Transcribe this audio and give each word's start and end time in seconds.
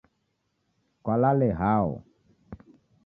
Kwalale 1.03 1.49
hao 1.59 1.93